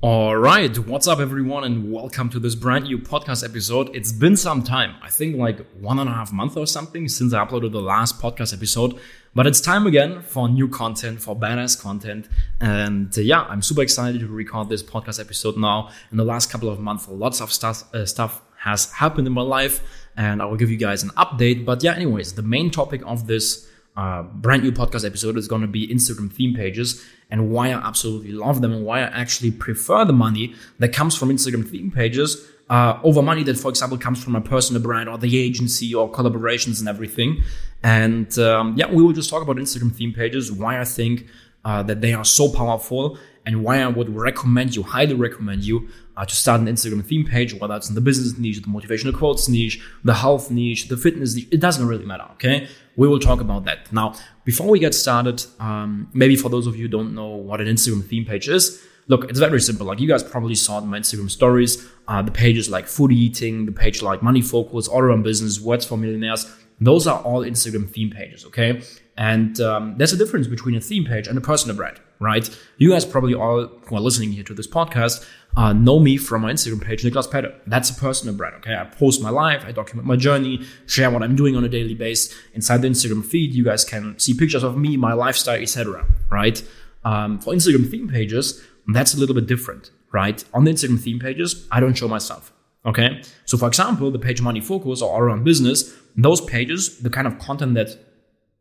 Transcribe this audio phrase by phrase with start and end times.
[0.00, 3.90] All right, what's up, everyone, and welcome to this brand new podcast episode.
[3.96, 7.34] It's been some time, I think like one and a half month or something since
[7.34, 8.96] I uploaded the last podcast episode,
[9.34, 12.28] but it's time again for new content, for badass content.
[12.60, 15.90] And uh, yeah, I'm super excited to record this podcast episode now.
[16.12, 19.42] In the last couple of months, lots of stuff, uh, stuff has happened in my
[19.42, 19.80] life,
[20.16, 21.64] and I will give you guys an update.
[21.64, 23.67] But yeah, anyways, the main topic of this
[23.98, 27.72] uh, brand new podcast episode is going to be Instagram theme pages and why I
[27.72, 31.90] absolutely love them and why I actually prefer the money that comes from Instagram theme
[31.90, 35.92] pages uh, over money that, for example, comes from a personal brand or the agency
[35.92, 37.42] or collaborations and everything.
[37.82, 41.26] And um, yeah, we will just talk about Instagram theme pages, why I think
[41.64, 45.88] uh, that they are so powerful and why I would recommend you, highly recommend you
[46.18, 49.16] uh, to start an Instagram theme page, whether it's in the business niche, the motivational
[49.16, 52.68] quotes niche, the health niche, the fitness niche, it doesn't really matter, okay?
[52.96, 53.90] We will talk about that.
[53.90, 57.62] Now, before we get started, um, maybe for those of you who don't know what
[57.62, 59.86] an Instagram theme page is, look, it's very simple.
[59.86, 63.64] Like you guys probably saw in my Instagram stories, uh, the pages like food eating,
[63.64, 66.44] the page like money focus, All Around Business, words for millionaires.
[66.82, 68.82] Those are all Instagram theme pages, okay?
[69.18, 72.48] And um, there's a difference between a theme page and a personal brand, right?
[72.76, 76.42] You guys probably all who are listening here to this podcast uh, know me from
[76.42, 77.52] my Instagram page, Niklas Pedde.
[77.66, 78.54] That's a personal brand.
[78.58, 81.68] Okay, I post my life, I document my journey, share what I'm doing on a
[81.68, 82.32] daily basis.
[82.54, 86.06] Inside the Instagram feed, you guys can see pictures of me, my lifestyle, etc.
[86.30, 86.62] Right?
[87.04, 90.44] Um, for Instagram theme pages, that's a little bit different, right?
[90.54, 92.52] On the Instagram theme pages, I don't show myself.
[92.86, 97.10] Okay, so for example, the page Money Focus or all Around Business, those pages, the
[97.10, 97.98] kind of content that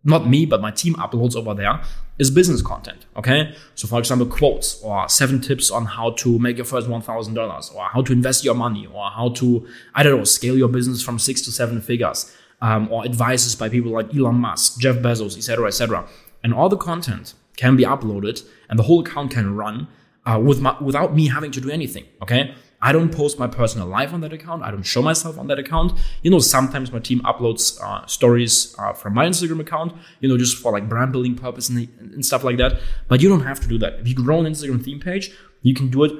[0.07, 1.81] not me, but my team uploads over there
[2.17, 3.05] is business content.
[3.15, 3.55] Okay.
[3.75, 7.83] So for example, quotes or seven tips on how to make your first $1,000 or
[7.83, 11.19] how to invest your money or how to, I don't know, scale your business from
[11.19, 12.33] six to seven figures.
[12.59, 16.07] Um, or advices by people like Elon Musk, Jeff Bezos, etc., etc.
[16.43, 19.87] And all the content can be uploaded and the whole account can run
[20.25, 22.05] uh, with my, without me having to do anything.
[22.23, 22.55] Okay.
[22.81, 24.61] I don't post my personal life on that account.
[24.61, 25.93] I don't show myself on that account.
[26.21, 30.37] You know, sometimes my team uploads uh, stories uh, from my Instagram account, you know,
[30.37, 32.79] just for like brand building purpose and, and stuff like that.
[33.07, 33.93] But you don't have to do that.
[33.99, 35.31] If you grow an Instagram theme page,
[35.63, 36.13] you can do it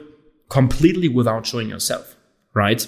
[0.49, 2.15] completely without showing yourself,
[2.55, 2.87] right?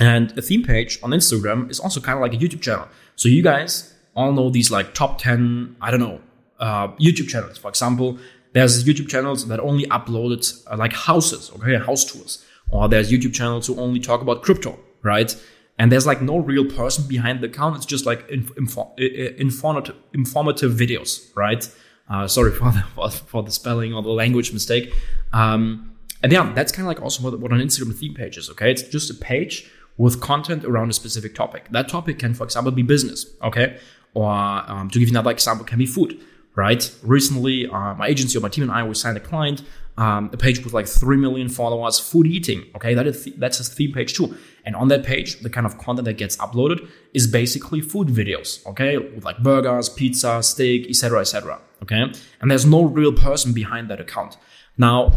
[0.00, 2.88] And a theme page on Instagram is also kind of like a YouTube channel.
[3.14, 6.20] So you guys all know these like top 10, I don't know,
[6.58, 7.58] uh, YouTube channels.
[7.58, 8.18] For example,
[8.54, 13.34] there's YouTube channels that only uploaded uh, like houses, okay, house tours or there's YouTube
[13.34, 15.34] channels who only talk about crypto, right?
[15.78, 17.76] And there's like no real person behind the account.
[17.76, 21.68] It's just like info, informative, informative videos, right?
[22.10, 24.92] Uh, sorry for the, for the spelling or the language mistake.
[25.32, 28.50] Um, and yeah, that's kind of like also what, what an Instagram theme page is,
[28.50, 28.70] okay?
[28.70, 31.66] It's just a page with content around a specific topic.
[31.70, 33.78] That topic can, for example, be business, okay?
[34.14, 36.20] Or um, to give you another example, can be food,
[36.56, 36.92] right?
[37.02, 39.62] Recently, uh, my agency or my team and I, we signed a client
[39.98, 42.64] um, a page with like 3 million followers, food eating.
[42.76, 44.34] Okay, that is th- that's a theme page too.
[44.64, 48.64] And on that page, the kind of content that gets uploaded is basically food videos.
[48.64, 51.60] Okay, with like burgers, pizza, steak, etc., etc.
[51.82, 54.36] Okay, and there's no real person behind that account.
[54.76, 55.12] Now,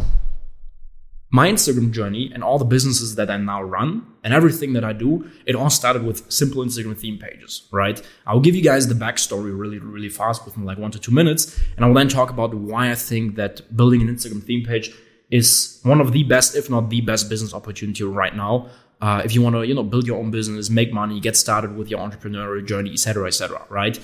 [1.31, 4.91] my Instagram journey and all the businesses that I now run and everything that I
[4.91, 8.01] do, it all started with simple Instagram theme pages, right?
[8.27, 11.57] I'll give you guys the backstory really, really fast within like one to two minutes.
[11.77, 14.91] And I will then talk about why I think that building an Instagram theme page
[15.29, 18.67] is one of the best, if not the best business opportunity right now.
[18.99, 21.75] Uh, if you want to, you know, build your own business, make money, get started
[21.77, 23.97] with your entrepreneurial journey, etc., etc., right?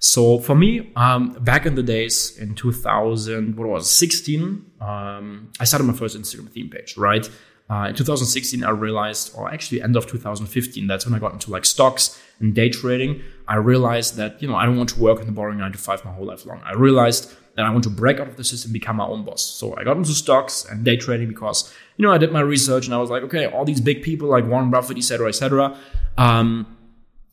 [0.00, 5.64] So for me, um, back in the days in 2000, what was 16, um, I
[5.64, 7.28] started my first Instagram theme page, right?
[7.70, 11.50] Uh, in 2016, I realized, or actually end of 2015, that's when I got into
[11.50, 13.22] like stocks and day trading.
[13.46, 15.78] I realized that, you know, I don't want to work in the boring nine to
[15.78, 16.60] five my whole life long.
[16.64, 19.44] I realized that I want to break out of the system, become my own boss.
[19.44, 22.86] So I got into stocks and day trading because, you know, I did my research
[22.86, 25.78] and I was like, okay, all these big people like Warren Buffett, etc., etc.,
[26.18, 26.76] um,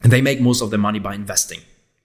[0.02, 1.60] and they make most of their money by investing.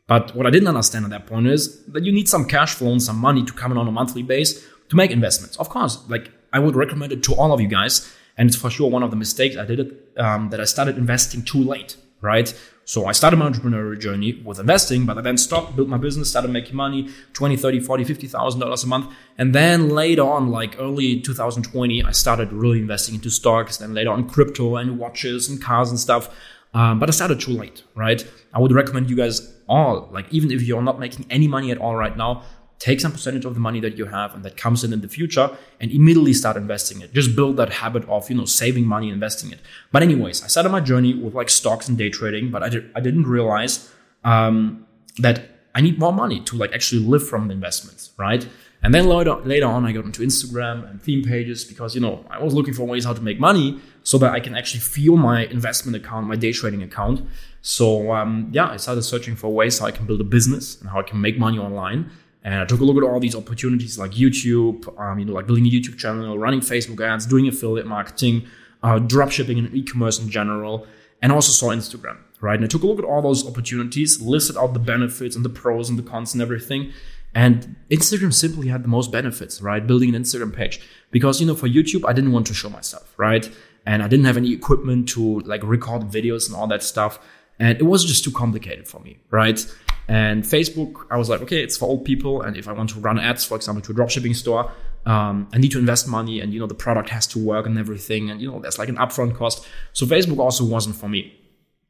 [0.06, 2.92] But what I didn't understand at that point is that you need some cash flow
[2.92, 5.56] and some money to come in on a monthly base to make investments.
[5.56, 8.10] Of course, like I would recommend it to all of you guys.
[8.36, 10.98] And it's for sure one of the mistakes I did it, um, that I started
[10.98, 12.52] investing too late, right?
[12.84, 16.30] So I started my entrepreneurial journey with investing, but I then stopped, built my business,
[16.30, 19.12] started making money, 20, 30, 40, 50,000 dollars a month.
[19.38, 24.10] And then later on, like early 2020, I started really investing into stocks, then later
[24.10, 26.28] on crypto and watches and cars and stuff.
[26.74, 28.26] Um, but I started too late, right?
[28.52, 31.78] I would recommend you guys all, like even if you're not making any money at
[31.78, 32.42] all right now,
[32.84, 35.08] take some percentage of the money that you have and that comes in in the
[35.08, 35.48] future
[35.80, 37.14] and immediately start investing it.
[37.14, 39.60] Just build that habit of, you know, saving money, investing it.
[39.90, 42.90] But anyways, I started my journey with like stocks and day trading, but I, did,
[42.94, 43.90] I didn't realize
[44.22, 44.86] um,
[45.16, 45.36] that
[45.74, 48.46] I need more money to like actually live from the investments, right?
[48.82, 52.22] And then later, later on, I got into Instagram and theme pages because, you know,
[52.28, 55.16] I was looking for ways how to make money so that I can actually fuel
[55.16, 57.26] my investment account, my day trading account.
[57.62, 60.90] So, um, yeah, I started searching for ways how I can build a business and
[60.90, 62.10] how I can make money online.
[62.44, 65.46] And I took a look at all these opportunities like YouTube, um, you know, like
[65.46, 68.46] building a YouTube channel, running Facebook ads, doing affiliate marketing,
[68.82, 70.86] uh, dropshipping and e-commerce in general,
[71.22, 72.56] and also saw Instagram, right?
[72.56, 75.48] And I took a look at all those opportunities, listed out the benefits and the
[75.48, 76.92] pros and the cons and everything.
[77.34, 79.84] And Instagram simply had the most benefits, right?
[79.84, 80.80] Building an Instagram page.
[81.10, 83.50] Because, you know, for YouTube, I didn't want to show myself, right?
[83.86, 87.18] And I didn't have any equipment to like record videos and all that stuff.
[87.58, 89.64] And it was just too complicated for me, right?
[90.08, 92.42] And Facebook, I was like, okay, it's for old people.
[92.42, 94.70] And if I want to run ads, for example, to a dropshipping store,
[95.06, 97.78] um, I need to invest money and, you know, the product has to work and
[97.78, 98.30] everything.
[98.30, 99.66] And, you know, there's like an upfront cost.
[99.92, 101.34] So Facebook also wasn't for me.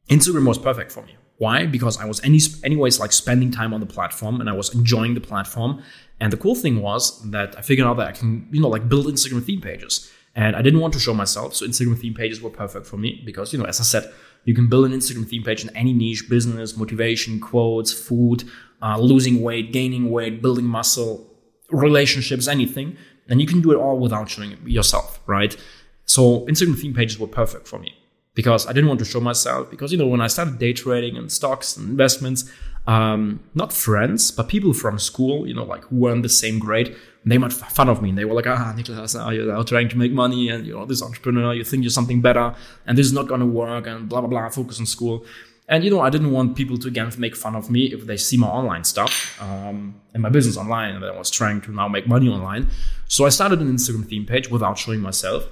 [0.08, 1.16] Instagram was perfect for me.
[1.38, 1.66] Why?
[1.66, 5.14] Because I was any, anyways like spending time on the platform and I was enjoying
[5.14, 5.82] the platform.
[6.20, 8.88] And the cool thing was that I figured out that I can, you know, like
[8.88, 10.11] build Instagram theme pages.
[10.34, 11.54] And I didn't want to show myself.
[11.54, 14.12] So Instagram theme pages were perfect for me because, you know, as I said,
[14.44, 18.44] you can build an Instagram theme page in any niche, business, motivation, quotes, food,
[18.82, 21.26] uh, losing weight, gaining weight, building muscle,
[21.70, 22.96] relationships, anything.
[23.28, 25.56] And you can do it all without showing yourself, right?
[26.04, 27.94] So Instagram theme pages were perfect for me
[28.34, 29.70] because I didn't want to show myself.
[29.70, 32.50] Because, you know, when I started day trading and stocks and investments,
[32.87, 36.58] um, not friends, but people from school, you know, like who were in the same
[36.58, 36.94] grade,
[37.25, 38.11] they made fun of me.
[38.11, 40.87] And they were like, ah, Niklas, are you are trying to make money and, you're
[40.87, 42.55] this entrepreneur, you think you're something better
[42.87, 45.25] and this is not going to work and blah, blah, blah, focus on school.
[45.67, 48.19] And, you know, I didn't want people to, again, make fun of me if they
[48.19, 51.73] see my online stuff um, and my business online and that I was trying to
[51.73, 52.69] now make money online.
[53.09, 55.49] So I started an Instagram theme page without showing myself.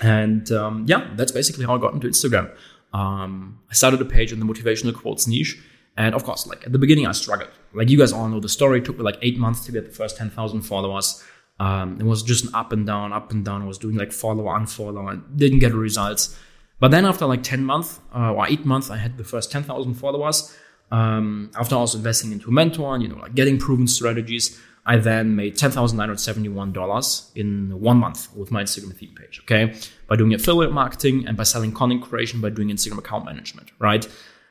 [0.00, 2.50] And um, yeah, that's basically how I got into Instagram.
[2.94, 5.60] Um, I started a page in the motivational quotes niche.
[5.96, 7.50] And of course, like at the beginning, I struggled.
[7.74, 8.78] Like you guys all know the story.
[8.78, 11.22] It took me like eight months to get the first 10,000 followers.
[11.58, 13.62] Um, it was just an up and down, up and down.
[13.62, 16.36] I was doing like follow, unfollow, and didn't get results.
[16.78, 19.94] But then after like 10 months uh, or eight months, I had the first 10,000
[19.94, 20.56] followers.
[20.90, 25.36] Um, after also investing into mentor and, you know, like getting proven strategies, I then
[25.36, 29.74] made $10,971 in one month with my Instagram theme page, okay?
[30.08, 34.08] By doing affiliate marketing and by selling content creation, by doing Instagram account management, right?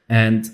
[0.07, 0.49] And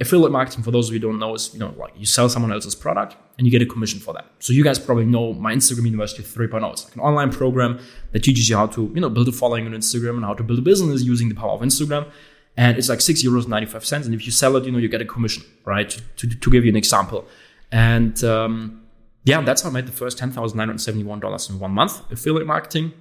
[0.00, 2.28] affiliate marketing, for those of you who don't know, is, you know, like you sell
[2.28, 4.26] someone else's product and you get a commission for that.
[4.40, 6.72] So you guys probably know my Instagram University 3.0.
[6.72, 7.78] It's like an online program
[8.12, 10.42] that teaches you how to, you know, build a following on Instagram and how to
[10.42, 12.10] build a business using the power of Instagram.
[12.58, 14.06] And it's like six euros, 95 cents.
[14.06, 15.88] And if you sell it, you know, you get a commission, right?
[15.88, 17.26] To, to, to give you an example.
[17.72, 18.86] And um,
[19.24, 22.92] yeah, that's how I made the first $10,971 in one month affiliate marketing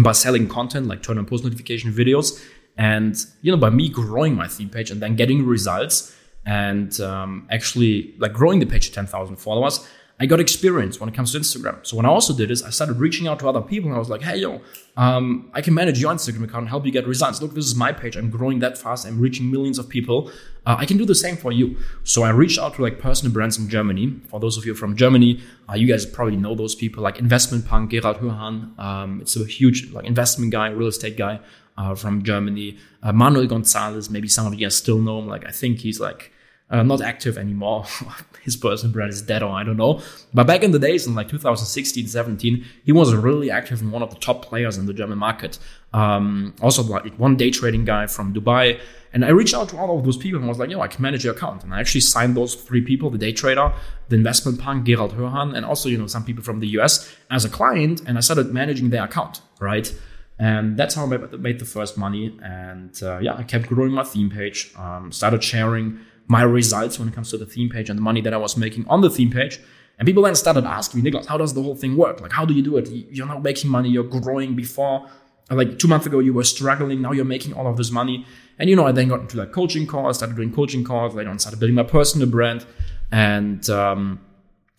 [0.00, 2.44] by selling content like turn on post notification videos.
[2.76, 6.14] And, you know, by me growing my theme page and then getting results
[6.46, 9.86] and um, actually like growing the page to 10,000 followers,
[10.20, 11.84] I got experience when it comes to Instagram.
[11.84, 13.98] So what I also did is I started reaching out to other people and I
[13.98, 14.60] was like, hey, yo,
[14.96, 17.42] um, I can manage your Instagram account and help you get results.
[17.42, 18.14] Look, this is my page.
[18.14, 19.06] I'm growing that fast.
[19.06, 20.30] I'm reaching millions of people.
[20.66, 21.76] Uh, I can do the same for you.
[22.04, 24.20] So I reached out to like personal brands in Germany.
[24.28, 27.66] For those of you from Germany, uh, you guys probably know those people like Investment
[27.66, 28.78] Punk, Gerald Hörhan.
[28.78, 31.40] Um, it's a huge like investment guy, real estate guy
[31.76, 32.78] uh, from Germany.
[33.02, 35.26] Uh, Manuel Gonzalez, maybe some of you guys still know him.
[35.26, 36.30] Like I think he's like
[36.70, 37.84] uh, not active anymore.
[38.42, 40.02] His personal brand is dead or I don't know.
[40.32, 44.02] But back in the days in like 2016, 17, he was really active and one
[44.02, 45.58] of the top players in the German market.
[45.92, 48.80] Um, also like one day trading guy from Dubai.
[49.12, 51.00] And I reached out to all of those people and was like, yo, I can
[51.00, 51.62] manage your account.
[51.62, 53.72] And I actually signed those three people, the day trader,
[54.08, 57.44] the investment punk, Gerald Hörhan, and also, you know, some people from the US as
[57.44, 58.02] a client.
[58.06, 59.94] And I started managing their account, right?
[60.38, 62.36] And that's how I made the first money.
[62.42, 67.08] And uh, yeah, I kept growing my theme page, um, started sharing my results when
[67.08, 69.10] it comes to the theme page and the money that I was making on the
[69.10, 69.60] theme page.
[69.98, 72.20] And people then started asking me, Niklas, how does the whole thing work?
[72.20, 72.88] Like, how do you do it?
[72.90, 75.08] You're not making money, you're growing before.
[75.50, 77.02] Like two months ago, you were struggling.
[77.02, 78.26] Now you're making all of this money.
[78.58, 81.30] And, you know, I then got into like coaching calls, started doing coaching calls, later
[81.30, 82.64] on started building my personal brand.
[83.12, 84.20] And, um,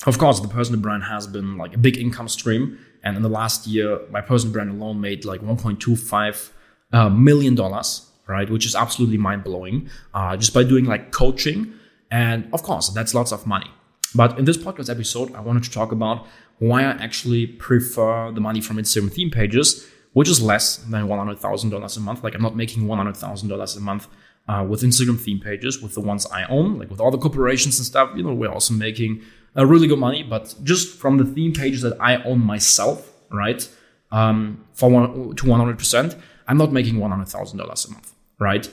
[0.05, 2.79] of course, the personal brand has been like a big income stream.
[3.03, 6.51] And in the last year, my personal brand alone made like 1.25
[6.91, 8.49] uh, million dollars right?
[8.49, 11.73] Which is absolutely mind blowing uh, just by doing like coaching.
[12.11, 13.69] And of course, that's lots of money.
[14.13, 16.25] But in this podcast episode, I wanted to talk about
[16.59, 21.97] why I actually prefer the money from Instagram theme pages, which is less than $100,000
[21.97, 22.23] a month.
[22.23, 24.07] Like I'm not making $100,000 a month
[24.47, 27.77] uh, with Instagram theme pages, with the ones I own, like with all the corporations
[27.77, 28.11] and stuff.
[28.15, 29.21] You know, we're also making
[29.57, 33.67] uh, really good money, but just from the theme pages that I own myself, right?
[34.11, 38.69] Um, for one to 100%, I'm not making $100,000 a month right?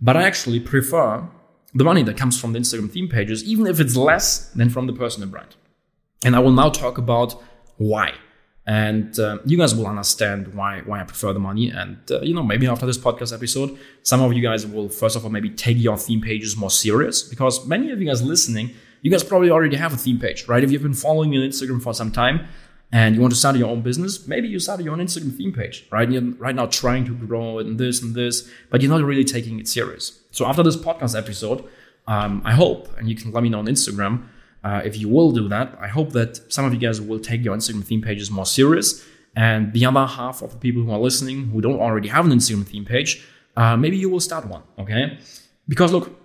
[0.00, 1.28] But I actually prefer
[1.74, 4.86] the money that comes from the Instagram theme pages, even if it's less than from
[4.86, 5.56] the personal brand.
[6.24, 7.40] And I will now talk about
[7.76, 8.14] why.
[8.66, 11.70] And uh, you guys will understand why why I prefer the money.
[11.70, 15.16] And uh, you know, maybe after this podcast episode, some of you guys will first
[15.16, 18.70] of all maybe take your theme pages more serious because many of you guys listening,
[19.02, 20.62] you guys probably already have a theme page, right?
[20.62, 22.46] If you've been following me on Instagram for some time
[22.92, 25.52] and you want to start your own business, maybe you started your own Instagram theme
[25.52, 26.04] page, right?
[26.08, 29.24] And you're right now trying to grow and this and this, but you're not really
[29.24, 30.20] taking it serious.
[30.30, 31.64] So after this podcast episode,
[32.08, 34.26] um, I hope, and you can let me know on Instagram
[34.62, 37.44] uh, if you will do that, I hope that some of you guys will take
[37.44, 39.04] your Instagram theme pages more serious.
[39.36, 42.32] And the other half of the people who are listening who don't already have an
[42.32, 43.24] Instagram theme page,
[43.56, 45.18] uh, maybe you will start one, okay?
[45.68, 46.18] Because look,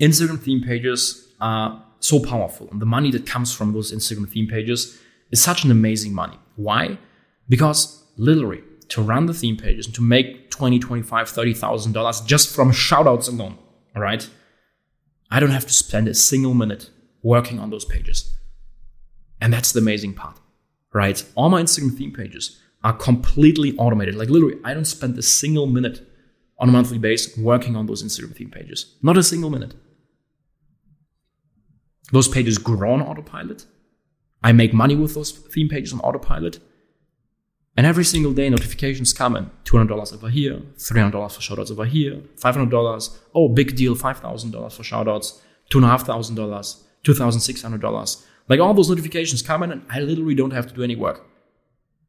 [0.00, 4.48] Instagram theme pages are so powerful, and the money that comes from those Instagram theme
[4.48, 4.98] pages
[5.30, 6.38] is such an amazing money.
[6.56, 6.98] Why?
[7.48, 12.54] Because literally, to run the theme pages and to make 20, 25, 30,000 dollars just
[12.54, 13.56] from shoutouts alone,
[13.94, 14.28] all right?
[15.30, 16.90] I don't have to spend a single minute
[17.22, 18.34] working on those pages.
[19.40, 20.38] And that's the amazing part,
[20.92, 21.24] right?
[21.34, 24.16] All my Instagram theme pages are completely automated.
[24.16, 26.06] Like literally, I don't spend a single minute
[26.58, 28.96] on a monthly basis working on those Instagram theme pages.
[29.02, 29.74] Not a single minute.
[32.12, 33.66] Those pages grow on autopilot.
[34.42, 36.60] I make money with those theme pages on autopilot.
[37.76, 42.22] And every single day, notifications come in $200 over here, $300 for shoutouts over here,
[42.36, 43.18] $500.
[43.34, 46.84] Oh, big deal, $5,000 for shoutouts, $2,500.
[47.04, 48.24] $2,600.
[48.48, 51.26] Like all those notifications come in and I literally don't have to do any work.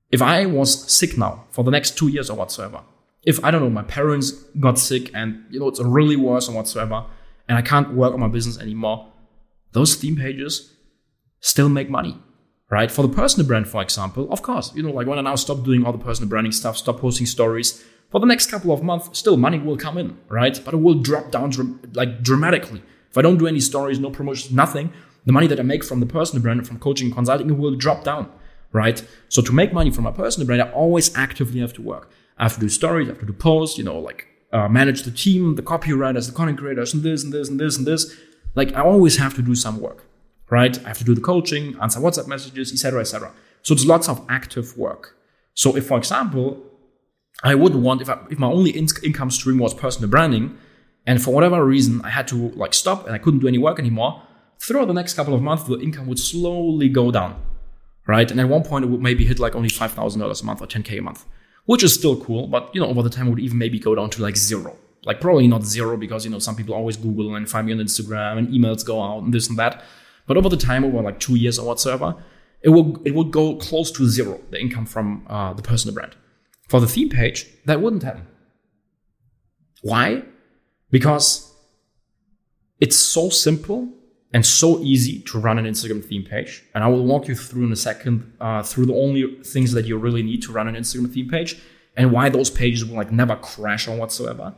[0.09, 2.81] If I was sick now for the next two years or whatsoever,
[3.23, 6.55] if I don't know, my parents got sick and you know, it's really worse or
[6.55, 7.05] whatsoever,
[7.47, 9.13] and I can't work on my business anymore,
[9.71, 10.75] those theme pages
[11.41, 12.17] still make money,
[12.69, 12.89] right?
[12.89, 15.63] For the personal brand, for example, of course, you know, like when I now stop
[15.63, 19.17] doing all the personal branding stuff, stop posting stories, for the next couple of months,
[19.17, 20.59] still money will come in, right?
[20.63, 22.83] But it will drop down like dramatically.
[23.09, 24.91] If I don't do any stories, no promotions, nothing,
[25.25, 28.03] the money that I make from the personal brand, from coaching and consulting, will drop
[28.03, 28.29] down,
[28.73, 29.01] right?
[29.29, 32.11] So to make money from my personal brand, I always actively have to work.
[32.37, 35.03] I have to do stories, I have to do posts, you know, like uh, manage
[35.03, 38.13] the team, the copywriters, the content creators, and this and this and this and this.
[38.55, 40.03] Like I always have to do some work,
[40.51, 40.77] right?
[40.85, 43.31] I have to do the coaching, answer WhatsApp messages, etc., etc.
[43.63, 45.15] So it's lots of active work.
[45.55, 46.61] So if, for example,
[47.43, 50.57] I would want if I, if my only in- income stream was personal branding,
[51.07, 53.79] and for whatever reason, I had to like stop and I couldn't do any work
[53.79, 54.21] anymore.
[54.59, 57.41] Throughout the next couple of months, the income would slowly go down,
[58.05, 58.29] right?
[58.29, 60.61] And at one point, it would maybe hit like only five thousand dollars a month
[60.61, 61.25] or ten k a month,
[61.65, 62.47] which is still cool.
[62.47, 64.77] But you know, over the time, it would even maybe go down to like zero.
[65.03, 67.79] Like probably not zero because you know some people always Google and find me on
[67.79, 69.83] Instagram and emails go out and this and that.
[70.31, 72.09] But over the time, over like two years or whatsoever,
[72.61, 76.13] it will it will go close to zero the income from uh, the personal brand.
[76.71, 78.25] For the theme page, that wouldn't happen.
[79.81, 80.23] Why?
[80.91, 81.55] because
[82.79, 83.89] it's so simple
[84.33, 86.63] and so easy to run an Instagram theme page.
[86.75, 89.85] And I will walk you through in a second uh, through the only things that
[89.85, 91.61] you really need to run an Instagram theme page
[91.97, 94.53] and why those pages will like never crash or whatsoever.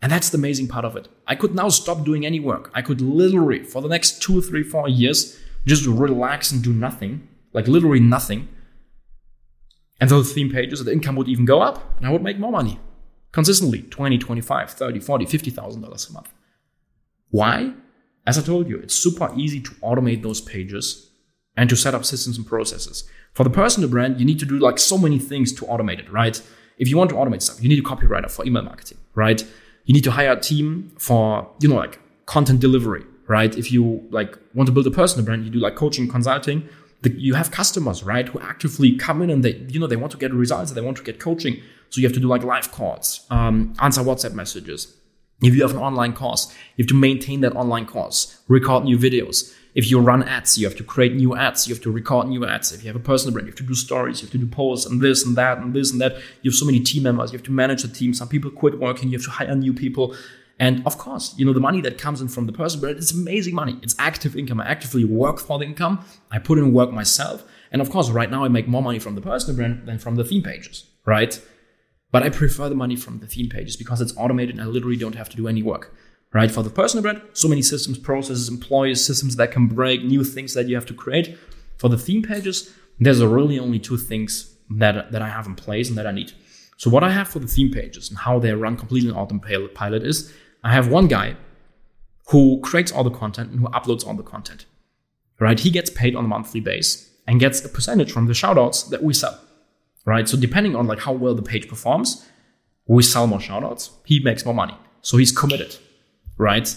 [0.00, 1.08] And that's the amazing part of it.
[1.26, 2.70] I could now stop doing any work.
[2.74, 7.26] I could literally, for the next two, three, four years, just relax and do nothing,
[7.52, 8.48] like literally nothing.
[10.00, 12.52] And those theme pages, the income would even go up and I would make more
[12.52, 12.78] money
[13.32, 16.32] consistently 20, 25, 30, 40, $50,000 a month.
[17.30, 17.72] Why?
[18.26, 21.10] As I told you, it's super easy to automate those pages
[21.56, 23.08] and to set up systems and processes.
[23.34, 26.10] For the personal brand, you need to do like so many things to automate it,
[26.10, 26.40] right?
[26.78, 29.44] If you want to automate stuff, you need a copywriter for email marketing, right?
[29.88, 33.56] You need to hire a team for, you know, like content delivery, right?
[33.56, 36.68] If you like want to build a personal brand, you do like coaching, consulting,
[37.00, 40.12] the, you have customers, right, who actively come in and they, you know, they want
[40.12, 41.62] to get results, they want to get coaching.
[41.88, 44.94] So you have to do like live calls, um, answer WhatsApp messages.
[45.40, 48.98] If you have an online course, you have to maintain that online course, record new
[48.98, 49.54] videos.
[49.78, 52.44] If you run ads, you have to create new ads, you have to record new
[52.44, 52.72] ads.
[52.72, 54.48] If you have a personal brand, you have to do stories, you have to do
[54.48, 56.16] posts and this and that and this and that.
[56.42, 58.12] You have so many team members, you have to manage the team.
[58.12, 60.16] Some people quit working, you have to hire new people.
[60.58, 63.12] And of course, you know, the money that comes in from the personal brand, it's
[63.12, 63.78] amazing money.
[63.80, 64.60] It's active income.
[64.60, 66.04] I actively work for the income.
[66.32, 67.44] I put in work myself.
[67.70, 70.16] And of course, right now I make more money from the personal brand than from
[70.16, 71.40] the theme pages, right?
[72.10, 74.96] But I prefer the money from the theme pages because it's automated and I literally
[74.96, 75.94] don't have to do any work.
[76.32, 76.50] Right?
[76.50, 80.54] For the personal brand, so many systems, processes, employees, systems that can break, new things
[80.54, 81.38] that you have to create.
[81.78, 85.88] For the theme pages, there's really only two things that, that I have in place
[85.88, 86.32] and that I need.
[86.76, 90.02] So what I have for the theme pages and how they run completely on autopilot
[90.02, 90.32] is
[90.62, 91.36] I have one guy
[92.28, 94.66] who creates all the content and who uploads all the content.
[95.40, 95.58] Right?
[95.58, 99.02] He gets paid on a monthly base and gets a percentage from the shoutouts that
[99.02, 99.40] we sell
[100.08, 100.26] right?
[100.26, 102.26] So depending on like how well the page performs,
[102.86, 104.74] we sell more shoutouts, he makes more money.
[105.02, 105.76] So he's committed,
[106.38, 106.74] right?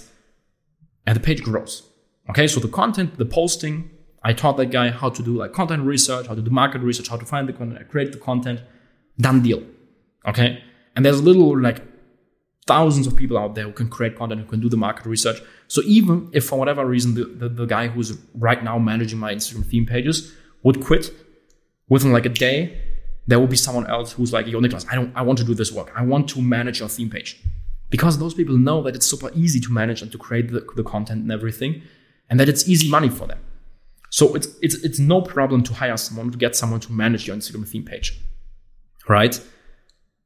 [1.08, 1.84] And the page grows.
[2.30, 3.90] Okay, so the content, the posting,
[4.24, 7.08] I taught that guy how to do like content research, how to do market research,
[7.08, 8.62] how to find the content, create the content.
[9.20, 9.64] Done deal.
[10.28, 10.64] Okay.
[10.96, 11.82] And there's a little like
[12.68, 15.42] thousands of people out there who can create content, who can do the market research.
[15.68, 19.34] So even if for whatever reason the, the, the guy who's right now managing my
[19.34, 20.32] Instagram theme pages
[20.64, 21.12] would quit
[21.90, 22.80] within like a day,
[23.28, 25.54] there will be someone else who's like, yo, Niklas, I don't I want to do
[25.54, 25.92] this work.
[25.96, 27.42] I want to manage your theme page.
[27.92, 30.84] Because those people know that it's super easy to manage and to create the, the
[30.84, 31.84] content and everything,
[32.30, 33.40] and that it's easy money for them.
[34.10, 37.36] So it's it's it's no problem to hire someone to get someone to manage your
[37.36, 38.20] Instagram theme page.
[39.08, 39.40] Right?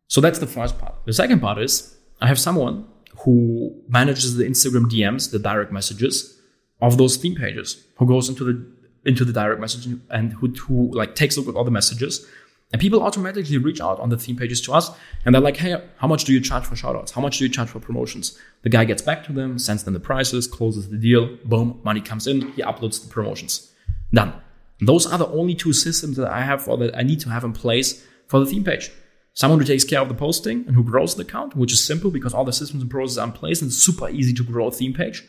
[0.08, 0.96] So that's the first part.
[1.06, 2.88] The second part is I have someone
[3.20, 6.40] who manages the Instagram DMs, the direct messages
[6.82, 10.92] of those theme pages, who goes into the into the direct message and who, who
[10.94, 12.26] like takes a look at all the messages.
[12.72, 14.92] And people automatically reach out on the theme pages to us
[15.24, 17.12] and they're like, hey, how much do you charge for shoutouts?
[17.12, 18.38] How much do you charge for promotions?
[18.64, 22.02] The guy gets back to them, sends them the prices, closes the deal, boom, money
[22.02, 23.72] comes in, he uploads the promotions.
[24.12, 24.34] Done.
[24.82, 27.44] Those are the only two systems that I have or that I need to have
[27.44, 28.92] in place for the theme page
[29.36, 32.10] someone who takes care of the posting and who grows the account, which is simple
[32.10, 34.68] because all the systems and processes are in place and it's super easy to grow
[34.68, 35.24] a theme page.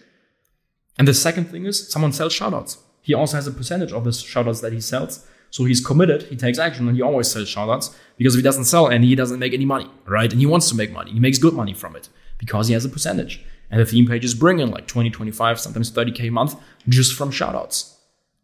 [0.97, 2.79] And the second thing is someone sells shoutouts.
[3.03, 5.27] He also has a percentage of the shoutouts that he sells.
[5.51, 8.65] So he's committed, he takes action, and he always sells shoutouts because if he doesn't
[8.65, 10.31] sell any, he doesn't make any money, right?
[10.31, 11.13] And he wants to make money.
[11.13, 13.45] He makes good money from it because he has a percentage.
[13.71, 16.57] And the theme pages bring in like 20, 25, sometimes 30K a month
[16.89, 17.97] just from shoutouts,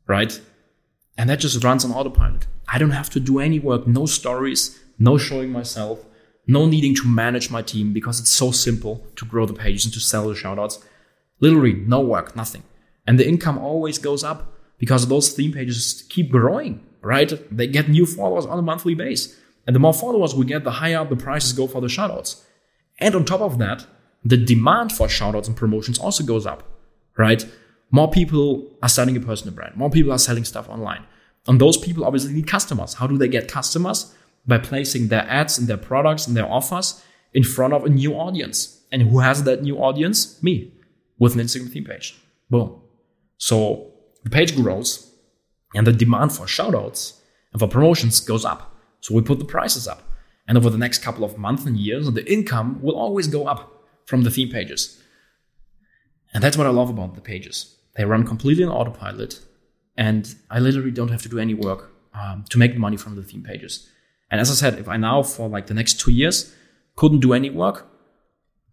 [0.07, 0.41] right?
[1.17, 2.47] And that just runs on autopilot.
[2.69, 6.05] I don't have to do any work, no stories, no showing myself,
[6.47, 9.95] no needing to manage my team because it's so simple to grow the pages and
[9.95, 10.83] to sell the shoutouts.
[11.41, 12.63] Literally no work, nothing.
[13.07, 17.33] And the income always goes up because those theme pages keep growing, right?
[17.55, 19.39] They get new followers on a monthly base.
[19.67, 22.43] And the more followers we get, the higher the prices go for the shoutouts.
[22.99, 23.87] And on top of that,
[24.25, 26.63] the demand for shoutouts and promotions also goes up,
[27.17, 27.45] right?
[27.91, 29.77] More people are selling a personal brand.
[29.77, 31.05] More people are selling stuff online.
[31.47, 32.95] And those people obviously need customers.
[32.95, 34.15] How do they get customers?
[34.47, 38.15] by placing their ads and their products and their offers in front of a new
[38.15, 38.81] audience.
[38.91, 40.43] And who has that new audience?
[40.43, 40.73] Me,
[41.19, 42.17] with an Instagram theme page.
[42.51, 42.81] Boom.
[43.39, 43.93] So
[44.25, 45.12] the page grows
[45.75, 47.19] and the demand for shoutouts
[47.53, 48.75] and for promotions goes up.
[49.01, 50.03] So we put the prices up.
[50.47, 53.85] And over the next couple of months and years, the income will always go up
[54.07, 55.01] from the theme pages.
[56.35, 57.77] And that's what I love about the pages.
[57.97, 59.41] They run completely on autopilot,
[59.97, 63.23] and I literally don't have to do any work um, to make money from the
[63.23, 63.89] theme pages.
[64.31, 66.55] And as I said, if I now for like the next two years
[66.97, 67.87] couldn't do any work,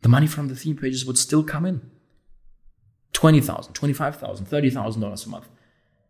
[0.02, 1.82] the money from the theme pages would still come in.
[3.14, 5.50] $20,000, $25,000, $30,000 a month.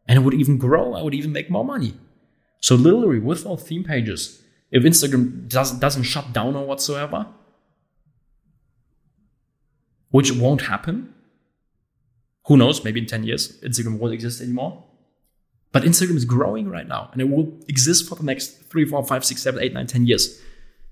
[0.10, 0.96] And it would even grow.
[0.96, 1.94] I would even make more money.
[2.62, 4.42] So literally with those theme pages,
[4.72, 7.28] if Instagram does, doesn't shut down or whatsoever,
[10.10, 11.14] which won't happen,
[12.48, 14.84] who knows, maybe in 10 years, Instagram won't exist anymore.
[15.72, 19.06] But Instagram is growing right now and it will exist for the next three, four,
[19.06, 20.42] five, six, seven, eight, nine, ten years,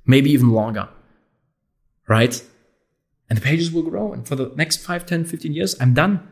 [0.05, 0.89] maybe even longer.
[2.07, 2.39] Right?
[3.31, 4.13] And the pages will grow.
[4.13, 6.27] And for the next 5, 10, 15 years, I'm done.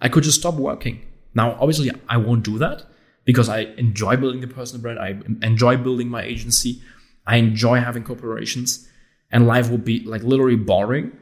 [0.00, 1.02] I could just stop working.
[1.34, 2.84] Now, obviously, I won't do that
[3.24, 4.98] because I enjoy building the personal brand.
[4.98, 6.82] I enjoy building my agency.
[7.26, 8.88] I enjoy having corporations
[9.30, 11.12] and life would be like literally boring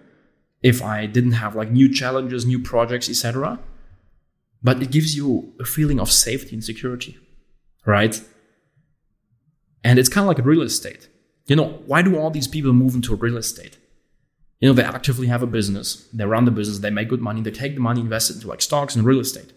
[0.62, 3.58] if I didn't have like new challenges, new projects, etc
[4.62, 7.16] but it gives you a feeling of safety and security,
[7.86, 8.20] right?
[9.84, 11.08] And it's kind of like real estate.
[11.46, 13.78] You know, why do all these people move into real estate?
[14.60, 17.40] You know, they actively have a business, they run the business, they make good money,
[17.40, 19.52] they take the money, invest it into like stocks and real estate.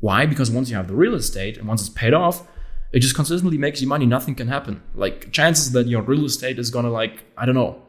[0.00, 0.26] Why?
[0.26, 2.46] Because once you have the real estate and once it's paid off,
[2.92, 4.06] it just consistently makes you money.
[4.06, 4.82] Nothing can happen.
[4.94, 7.82] Like chances that your real estate is gonna like, I don't know,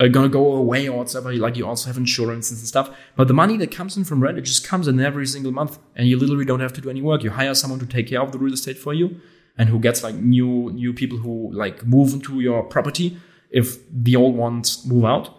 [0.00, 1.32] are gonna go away or whatever.
[1.34, 2.90] Like you also have insurance and stuff.
[3.16, 5.78] But the money that comes in from rent, it just comes in every single month,
[5.94, 7.22] and you literally don't have to do any work.
[7.22, 9.20] You hire someone to take care of the real estate for you,
[9.56, 13.18] and who gets like new new people who like move into your property
[13.50, 15.30] if the old ones move out.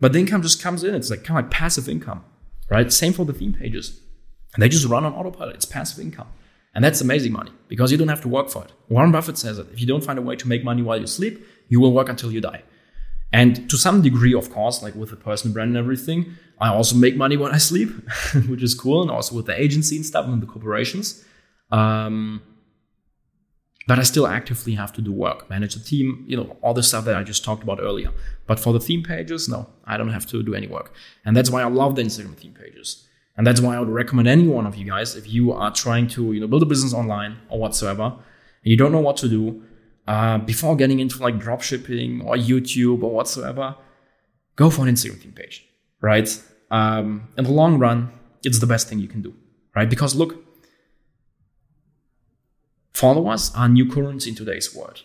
[0.00, 0.94] But the income just comes in.
[0.94, 2.24] It's like kind of like passive income,
[2.70, 2.92] right?
[2.92, 4.00] Same for the theme pages,
[4.54, 5.56] and they just run on autopilot.
[5.56, 6.28] It's passive income.
[6.74, 8.72] And that's amazing money because you don't have to work for it.
[8.88, 9.66] Warren Buffett says it.
[9.72, 12.08] If you don't find a way to make money while you sleep, you will work
[12.08, 12.62] until you die.
[13.32, 16.96] And to some degree, of course, like with the personal brand and everything, I also
[16.96, 17.90] make money when I sleep,
[18.48, 19.02] which is cool.
[19.02, 21.24] And also with the agency and stuff and the corporations.
[21.70, 22.42] Um,
[23.86, 26.82] but I still actively have to do work, manage the team, you know, all the
[26.82, 28.10] stuff that I just talked about earlier.
[28.46, 30.92] But for the theme pages, no, I don't have to do any work.
[31.24, 33.06] And that's why I love the Instagram theme pages.
[33.36, 36.06] And that's why I would recommend any one of you guys, if you are trying
[36.08, 39.28] to, you know, build a business online or whatsoever, and you don't know what to
[39.28, 39.62] do,
[40.06, 43.74] uh, before getting into like dropshipping or YouTube or whatsoever,
[44.56, 45.66] go for an Instagram page,
[46.00, 46.28] right?
[46.70, 48.12] Um, in the long run,
[48.44, 49.34] it's the best thing you can do,
[49.74, 49.90] right?
[49.90, 50.44] Because look,
[52.94, 55.02] Followers are new currency in today's world.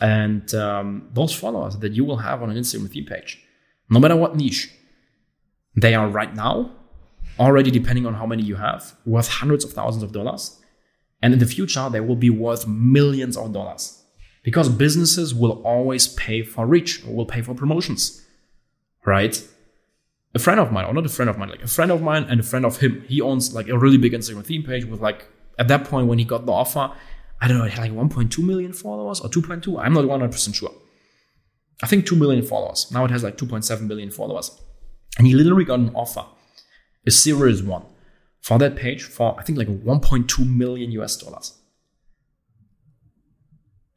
[0.00, 3.42] And um, those followers that you will have on an Instagram theme page,
[3.88, 4.70] no matter what niche,
[5.74, 6.70] they are right now
[7.38, 10.60] already, depending on how many you have, worth hundreds of thousands of dollars.
[11.22, 14.02] And in the future, they will be worth millions of dollars
[14.44, 18.24] because businesses will always pay for reach or will pay for promotions,
[19.04, 19.42] right?
[20.34, 22.24] A friend of mine, or not a friend of mine, like a friend of mine
[22.28, 25.00] and a friend of him, he owns like a really big Instagram theme page with
[25.00, 25.26] like,
[25.58, 26.92] at that point when he got the offer,
[27.40, 29.80] I don't know, it had like 1.2 million followers or 2.2.
[29.80, 30.72] I'm not 100% sure.
[31.82, 32.90] I think 2 million followers.
[32.90, 34.50] Now it has like 2.7 million followers.
[35.16, 36.24] And he literally got an offer,
[37.08, 37.84] a serious one,
[38.40, 41.54] for that page for I think like 1.2 million US dollars.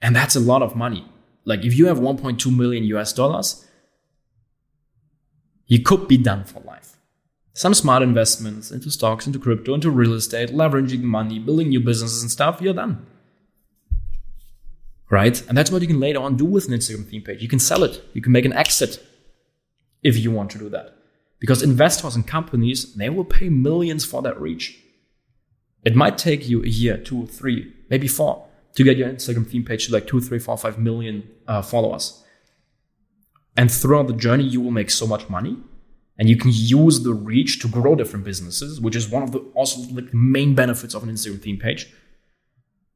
[0.01, 1.05] And that's a lot of money.
[1.45, 3.67] Like if you have 1.2 million US dollars,
[5.67, 6.97] you could be done for life.
[7.53, 12.21] Some smart investments into stocks, into crypto, into real estate, leveraging money, building new businesses
[12.21, 13.05] and stuff, you're done.
[15.09, 15.45] Right?
[15.47, 17.41] And that's what you can later on do with an Instagram theme page.
[17.41, 18.01] You can sell it.
[18.13, 19.05] You can make an exit
[20.01, 21.00] if you want to do that.
[21.41, 24.79] Because investors and companies, they will pay millions for that reach.
[25.83, 29.65] It might take you a year, two, three, maybe four to get your Instagram theme
[29.65, 32.23] page to like two, three, four, five million uh, followers.
[33.57, 35.57] And throughout the journey, you will make so much money
[36.19, 39.39] and you can use the reach to grow different businesses, which is one of the
[39.55, 41.91] also like main benefits of an Instagram theme page.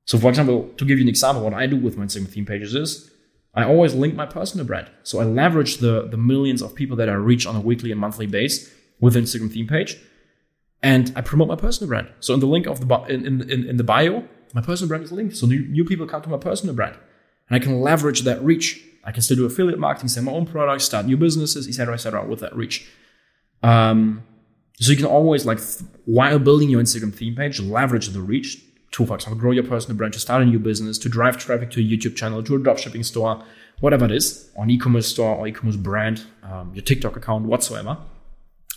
[0.06, 2.46] So, for example, to give you an example, what I do with my Instagram theme
[2.46, 3.12] pages is
[3.56, 4.90] I always link my personal brand.
[5.04, 8.00] So I leverage the, the millions of people that I reach on a weekly and
[8.00, 9.98] monthly base with Instagram theme page.
[10.84, 12.10] And I promote my personal brand.
[12.20, 15.12] So in the link of the in, in, in the bio, my personal brand is
[15.12, 15.38] linked.
[15.38, 16.98] So new, new people come to my personal brand.
[17.50, 18.84] And I can leverage that reach.
[19.04, 22.26] I can still do affiliate marketing, sell my own products, start new businesses, etc., etc.,
[22.26, 22.90] with that reach.
[23.64, 24.24] Um,
[24.80, 25.60] so you can always like
[26.06, 28.62] while building your Instagram theme page, leverage the reach
[28.96, 31.70] to, for example, grow your personal brand, to start a new business, to drive traffic
[31.70, 33.44] to a YouTube channel, to a dropshipping store,
[33.82, 37.98] whatever it is, or an e-commerce store or e-commerce brand, um, your TikTok account, whatsoever,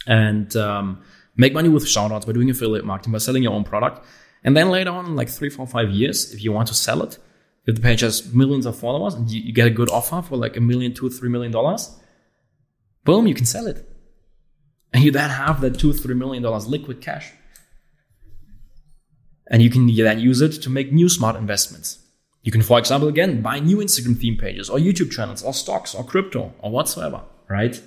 [0.09, 1.01] and um,
[1.37, 4.05] make money with shoutouts by doing affiliate marketing, by selling your own product.
[4.43, 7.19] And then later on, like three, four, five years, if you want to sell it,
[7.67, 10.37] if the page has millions of followers and you, you get a good offer for
[10.37, 11.97] like a million, two, three million dollars,
[13.05, 13.89] boom, you can sell it.
[14.93, 17.31] And you then have that two, three million dollars liquid cash
[19.51, 21.99] and you can then use it to make new smart investments.
[22.43, 25.95] You can, for example, again, buy new Instagram theme pages or YouTube channels or stocks
[25.95, 27.81] or crypto or whatsoever, right?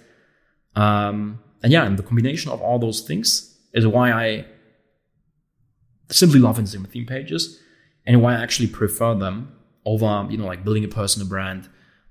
[0.76, 4.46] Um, and yeah, and the combination of all those things is why I
[6.10, 7.60] simply love Instagram theme pages
[8.06, 9.54] and why I actually prefer them
[9.86, 11.70] over, you know, like building a personal brand,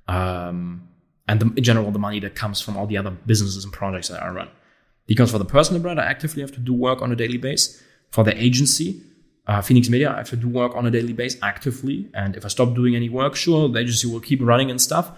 [0.09, 0.89] um,
[1.29, 4.09] and the, in general, the money that comes from all the other businesses and projects
[4.09, 4.49] that I run.
[5.07, 7.81] Because for the personal brand, I actively have to do work on a daily basis.
[8.11, 9.03] For the agency,
[9.47, 12.09] uh, Phoenix Media, I have to do work on a daily basis actively.
[12.15, 15.13] And if I stop doing any work, sure, the agency will keep running and stuff.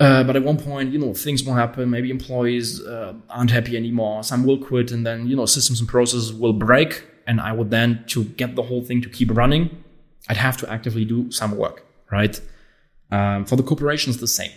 [0.00, 1.88] Uh, but at one point, you know, things will happen.
[1.90, 4.24] Maybe employees uh, aren't happy anymore.
[4.24, 7.04] Some will quit, and then you know, systems and processes will break.
[7.26, 9.82] And I would then, to get the whole thing to keep running,
[10.28, 12.38] I'd have to actively do some work, right?
[13.10, 14.50] Um, for the corporations, the same,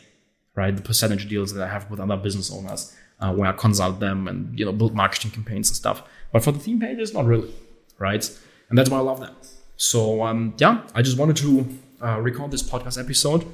[0.55, 0.75] right?
[0.75, 4.27] The percentage deals that I have with other business owners, uh, where I consult them
[4.27, 6.01] and you know build marketing campaigns and stuff.
[6.33, 7.53] But for the theme pages, not really,
[7.99, 8.27] right?
[8.69, 9.35] And that's why I love them.
[9.75, 11.67] So um, yeah, I just wanted to
[12.03, 13.45] uh, record this podcast episode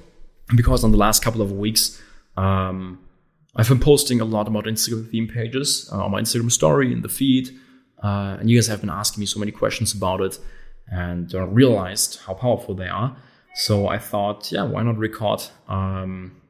[0.56, 2.02] because on the last couple of weeks,
[2.38, 3.00] um,
[3.56, 7.02] I've been posting a lot about Instagram theme pages uh, on my Instagram story in
[7.02, 7.50] the feed,
[8.04, 10.40] uh, and you guys have been asking me so many questions about it,
[10.88, 13.16] and uh, realized how powerful they are.
[13.56, 16.42] So I thought, yeah, why not record um,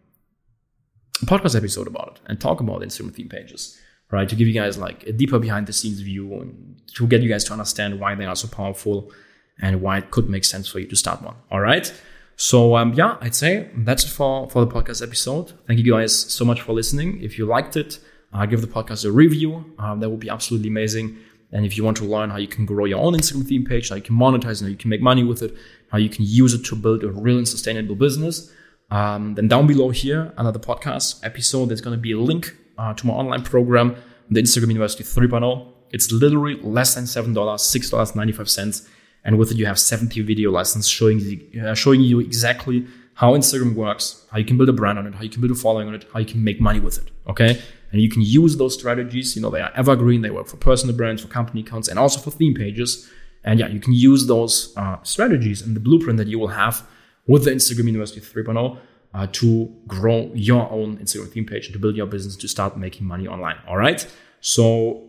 [1.21, 3.77] a podcast episode about it and talk about Instagram theme pages?
[4.13, 4.29] Right?
[4.29, 7.29] To give you guys like a deeper behind the scenes view and to get you
[7.29, 9.11] guys to understand why they are so powerful
[9.59, 11.35] and why it could make sense for you to start one.
[11.51, 11.91] All right.
[12.35, 15.53] So um, yeah, I'd say that's it for for the podcast episode.
[15.67, 17.21] Thank you guys so much for listening.
[17.21, 17.99] If you liked it,
[18.33, 19.51] uh, give the podcast a review.
[19.79, 21.17] Um, that would be absolutely amazing.
[21.51, 23.89] And if you want to learn how you can grow your own Instagram theme page,
[23.89, 25.55] how you can monetize and how you can make money with it,
[25.91, 28.51] how you can use it to build a real and sustainable business,
[28.89, 32.93] um, then down below here the podcast episode, there's going to be a link uh,
[32.93, 33.95] to my online program,
[34.29, 35.67] the Instagram University 3.0.
[35.91, 38.89] It's literally less than $7, $6.95.
[39.25, 43.33] And with it, you have 70 video lessons showing you, uh, showing you exactly how
[43.33, 45.55] Instagram works, how you can build a brand on it, how you can build a
[45.55, 47.11] following on it, how you can make money with it.
[47.27, 47.61] Okay.
[47.91, 49.35] And you can use those strategies.
[49.35, 50.21] You know, they are evergreen.
[50.21, 53.09] They work for personal brands, for company accounts, and also for theme pages.
[53.43, 56.87] And yeah, you can use those uh, strategies and the blueprint that you will have
[57.27, 58.79] with the Instagram University 3.0
[59.13, 62.77] uh, to grow your own Instagram theme page and to build your business to start
[62.77, 63.57] making money online.
[63.67, 64.05] All right.
[64.41, 65.03] So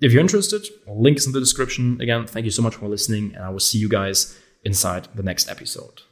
[0.00, 2.00] if you're interested, link is in the description.
[2.00, 5.22] Again, thank you so much for listening, and I will see you guys inside the
[5.22, 6.02] next episode.